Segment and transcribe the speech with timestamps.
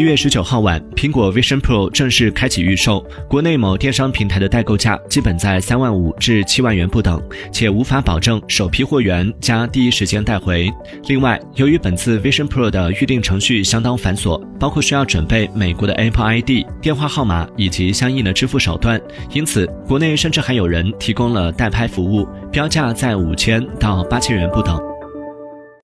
[0.00, 3.04] 一月十九号晚苹果 vision pro 正式开启预售。
[3.28, 10.72] 国内某电商平台的代购价基本在三万五至七万元不等且无法保证首批货源加第一时间带回。
[11.08, 18.98] 另外由于本次 vision pro 的预定程序相当繁琐包括需要准备美国的 apple id 电话号码以及相应的支付手段
[19.34, 24.89] 因此国内甚至还有人提供了代拍服务标价在五千到八千元不等。